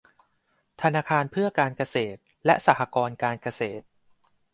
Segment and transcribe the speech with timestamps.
[0.81, 3.83] ธนาคารเพื่อการเกษตรและสหกรณ์การเกษตร